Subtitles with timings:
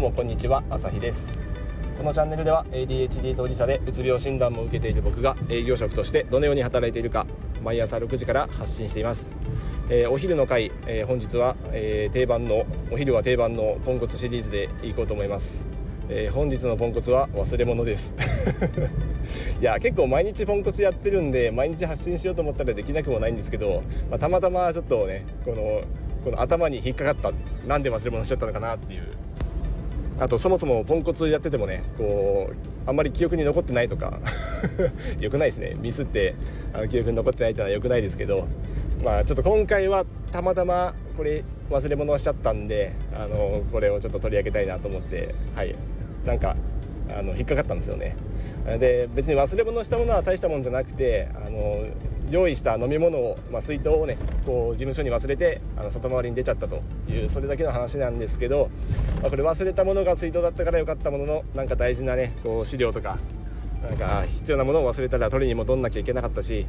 [0.00, 1.30] うもこんにちは朝日です。
[1.98, 7.26] このチャンネルでは ADHD 当事者でうつ病診断も受けている僕が営業職としてどのように働いているか
[7.62, 9.34] 毎朝6時から発信しています、
[9.90, 15.66] えー、お昼の回、えー、本日は、えー、定番のお昼は定番のポンコツシリーズでいこうと思います。
[16.08, 18.14] えー、本日のポンコツは忘れ物です。
[19.60, 25.82] いや結構毎日ポンコツやってるんで毎日発信しようと思ったらできなくもないんですけど、まあ、たまたまちょっとねこの
[26.24, 27.32] この頭に引っかかった
[27.68, 29.20] なんで忘れ物しちゃったのかなっていう
[30.20, 34.20] あとそもそもポンコツやっててもねこうあんまり記憶に残ってないとか
[35.18, 35.76] よくないですね。
[35.80, 36.34] ミスって
[36.74, 38.46] あの記憶に残ってないっていうのはよくないですけど
[39.02, 45.74] まあちょっと今回はたまたまこれ忘れ物をしちゃったんであのこれをちょっと取り上げたいなと思ってはい。
[46.26, 46.54] なんか
[47.16, 48.16] あの引っかかったんですよね。
[48.78, 51.86] で別に忘れ物したものは大したもんじゃなくてあの
[52.30, 58.70] 用意した飲み物を、まあ、水筒をねこう事務所に忘れてあの外回りに出ちゃったというそれだけの話なんですけど、
[59.22, 63.18] まあ、これ忘れたものが水筒だったから良かったもののなんか大事なねこう資料とか
[63.82, 66.66] なんか必要なものを忘れたら取りに戻んなきゃいけなかったし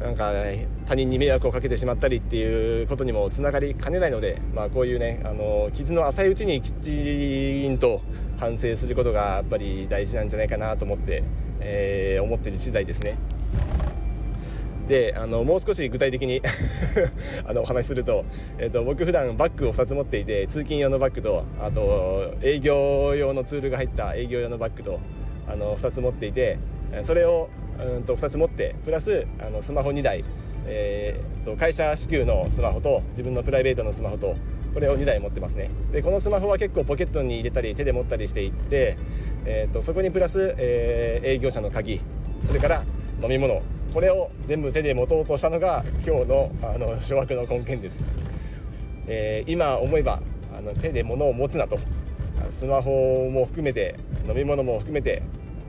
[0.00, 8.00] なんか、ね、他人に迷惑をかけてしまったりっていうことにもつながりかねないので、まあ、こういうねあの傷の浅いうちにきちんと
[8.38, 11.22] 反省することがやっぱり大事なんじゃないかなと思って、
[11.60, 13.18] えー、思ってる次第ですね。
[14.88, 16.42] であのもう少し具体的に
[17.46, 18.24] あのお話しすると,、
[18.58, 24.98] えーと、僕普段バッグを2つ持っていて通勤用のバッグとあと営業用のツールが入った営業用のバッグと
[25.46, 26.58] あの2つ持っていて
[27.04, 30.24] それをうんと2つ持ってプラスあのスマホ2台、
[30.66, 34.36] えーと、会社支給のスマホと自分のプライベートのスマホと
[34.74, 35.70] これを2台持ってますね。
[35.90, 38.96] でこのスマホは結構ポケットに入れたり手で持ったりしていって、
[39.44, 42.00] えーと、そこにプラス、えー、営業者の鍵。
[42.42, 42.84] それから
[43.22, 43.62] 飲み物。
[43.92, 48.04] これを全部手で持とうとしたのが今日のあの諸悪の根源です、
[49.08, 50.20] えー、今思えば
[50.56, 51.78] あの手で物を持つなと。
[52.48, 55.22] スマホも含めて飲み物も含めて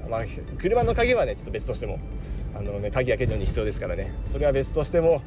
[0.10, 0.22] まあ、
[0.58, 2.00] 車の鍵はねちょっと別としても
[2.56, 4.14] あの、ね、鍵開けるのに必要ですからね。
[4.26, 5.22] それは別としても、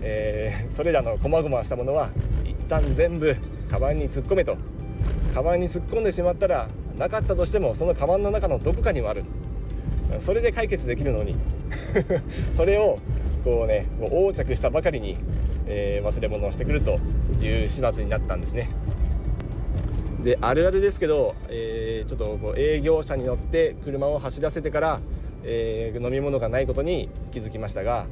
[0.00, 2.10] えー、それらの細々したものは
[2.44, 3.36] 一旦全部
[3.70, 4.56] カバンに突っ込めと。
[5.34, 9.24] カバンに突っ込んでしまったらなかったとしてもそのカバンの中のどこかにはある。
[10.18, 11.36] それで解決できるのに。
[12.52, 12.98] それを
[13.44, 15.16] こうねこう横着したばかりに、
[15.66, 16.98] えー、忘れ物をしてくると
[17.40, 18.68] いう始末になったんですね。
[20.24, 25.00] であるあるですけど、えー、ちょっとこう営業車に乗って車を走らせてから、
[25.44, 28.06] えー、飲み物がないことに気づきましたが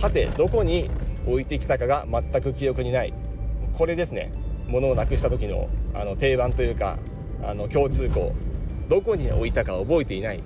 [0.00, 0.88] はてどこに
[1.26, 3.12] 置いてきたかが全く記憶にない。
[3.74, 4.32] これですね。
[4.68, 6.98] 物をなくした時のあの定番というか
[7.42, 8.32] あの共通項。
[8.88, 10.40] どこに置いたか覚えていない。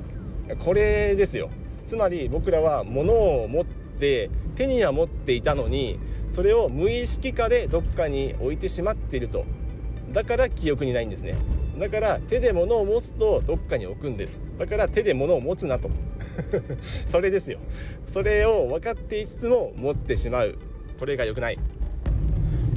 [0.58, 1.50] これですよ。
[1.86, 5.98] つまり僕らは物を持って手には持っていたのに
[6.32, 9.44] それを無意識化でどっかに置いてしまっていると。
[10.16, 11.34] だから記憶にないんですね。
[11.78, 14.40] だから手で物を持つとどっかに置くんです。
[14.56, 15.90] だから手で物を持つなと。
[17.06, 17.58] それですよ。
[18.06, 20.56] それを分かっていつつも持ってしまう。
[20.98, 21.58] これが良くない。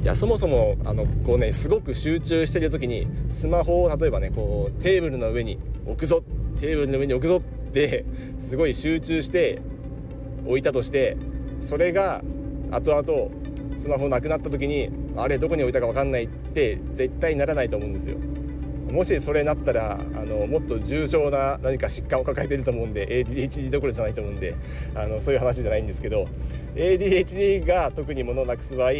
[0.02, 6.22] いやそもそもあのこうねすごく集中してる時にスマホを例えばねこうテーブルの上に置くぞ。
[6.60, 8.04] テーブルの上に置くぞって
[8.38, 9.62] すごい集中して
[10.44, 11.16] 置いたとして
[11.60, 12.22] それが
[12.70, 18.16] 後々スマホなくなった時にあれどこに置いたか分かんないって絶対ならないと思うんですよ。
[18.90, 24.56] もしそれになったらあのもっと重症な何か疾患を抱えてると思うんで ADHD どころじゃないと思うんで
[24.96, 26.26] あのそういう話じゃないんですけど
[26.74, 28.90] ADHD が特に物をなくす場合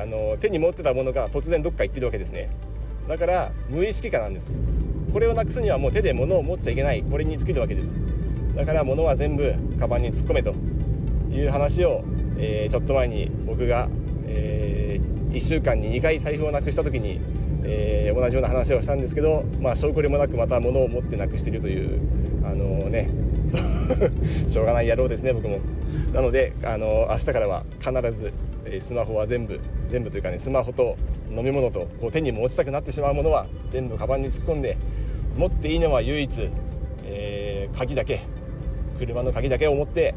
[0.00, 2.50] あの手に持ってたものが突然どっか行ってるわけですね。
[3.08, 4.52] だから無意識化なんです。
[5.12, 7.02] これをなくすにはもう手で物を持っちゃいけない。
[7.02, 7.96] これに尽きるわけです。
[8.54, 10.54] だから物は全部カバンに突っ込めと
[11.30, 12.04] いう話を、
[12.38, 13.88] えー、ちょっと前に僕が、
[14.26, 14.85] えー、
[15.36, 17.20] 1週間に2回財布をなくした時に、
[17.62, 22.00] えー、同じような話をしたんですけど、まあ、証拠りもなくまた物を持ってなくしているという
[22.42, 23.10] あのね
[24.48, 25.58] しょうがない野郎ですね僕も。
[26.12, 28.32] なのであの明日からは必ず、
[28.64, 30.96] えスマホは全部全部というかねスマホと
[31.30, 34.78] 飲み物とこう手に持ちたくなってしまうものは全部カバンに突っ込んで
[35.36, 36.50] 持っていいのは唯一、
[37.04, 38.20] えー、鍵だけ
[38.98, 40.14] 車の鍵だけを持って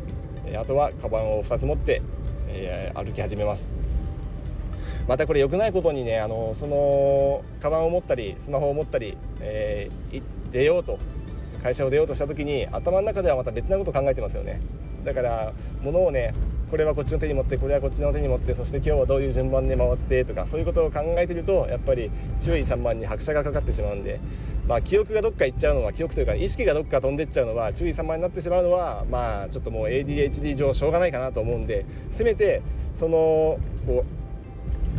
[0.57, 2.01] あとはカバンを2つ持って、
[2.47, 3.69] え、歩き始めます。
[5.09, 10.21] またこれ良くないことにねあのそのカバンを持ったりスマホを持ったり、えー、
[10.51, 10.99] 出ようと
[11.63, 14.61] 会社を出ようとした時に頭の中ではまた別なこと考えてますよね。
[15.03, 16.35] だから物をね
[16.69, 24.19] これはこっちの手に持ってこれはこっちの手に持ってそして今日はどういう順番で回ってとかそういうことを考えてるとやっぱり注意散漫に拍車がかかってしまうんで、
[24.67, 31.85] まあ、記憶がどっか行っちゃうのは記憶というか意識がどっか飛んでっちゃうのは注意散漫になってしまうのはまあちょっともう ADHD 上しょうがないかなと思うんで。
[32.09, 32.61] せめて
[32.93, 33.57] その
[33.87, 34.18] こう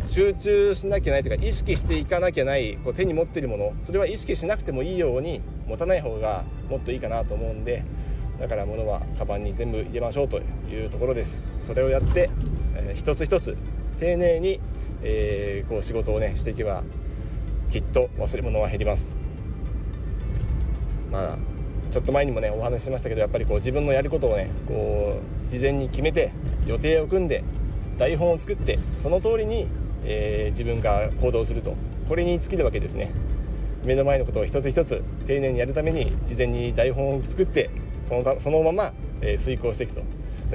[0.05, 7.83] 集中しなきゃないというか意識していかなきゃないこう手に持っているものそれは意識しなくてもいいように持たない方がもっといいかなと思うんで
[8.39, 11.43] だから物はカバンに全部入れましょうというところです。
[11.61, 12.31] それをやって、
[12.75, 13.55] えー、一つ一つ
[13.99, 14.59] 丁寧に、
[15.03, 16.83] えー、こう仕事をねしていけば
[17.69, 19.15] きっと忘れ物は減ります。
[21.11, 21.37] まあ
[21.91, 26.31] ちょっと前にもねお話ししましたけどやっぱりこう自分のやることをねこう事前に決めて
[26.65, 27.43] 予定を組んで
[27.99, 29.67] 台本を作ってその通りに、
[30.03, 31.75] えー、自分が行動すると。
[32.07, 33.11] これに尽きるわけですね。
[33.85, 37.71] 目の前のことを一つ一つ丁寧にやるために事前に台本を作って
[38.03, 40.01] そのそのまま、えー、遂行していくと。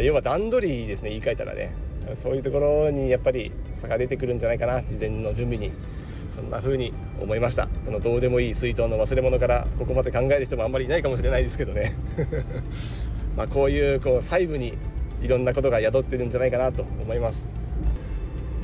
[0.00, 1.74] 要は段取りですね言い換えたらね。
[2.14, 5.72] そういうところにやっぱり差が出てくるんじゃないかな事前の準備に。
[6.36, 7.66] そんな風に思いました。
[7.86, 11.94] このどうでもいい水筒の忘れ物からここまで考える人もあんまりいないかもしれないですけどね。
[13.34, 14.74] まこういうこう細部に
[15.22, 17.48] いろんなことが宿ってるんじゃないかなと思います。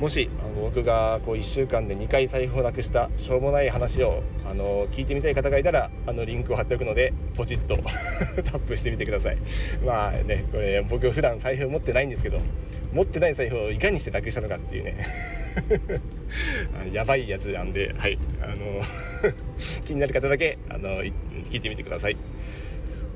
[0.03, 7.77] もしあの僕がこう1週間で2回財布をなくしたしょうもない話をあの聞いてみたい方がいたらあのリンクを貼っておくのでポチッと
[8.43, 9.37] タップしてみてください。
[9.81, 12.41] まあねこれ僕普段財布持ってないんですけど
[12.91, 15.07] 持ってない財布をいかにしてなくしたのかっていうね。
[16.91, 18.19] やばいやつなんではい。
[18.41, 18.81] あの
[19.87, 21.13] 気になる方だけあの聞
[21.53, 22.17] いてみてください。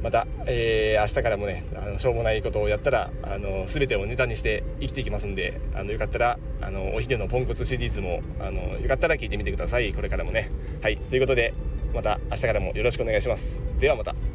[0.02, 9.94] また、えー、明日からもねあのしょうもないことをやったらあの全てをネタにして生きていきますんであのよかったらあのおひでのポンコツシリーズもあのよかったら聞いてみてください。
[9.94, 10.52] これからもね。
[10.82, 10.98] はい。
[10.98, 11.54] ということで
[11.94, 13.62] また明日からもよろしくお願いします。
[13.80, 14.27] ではまた。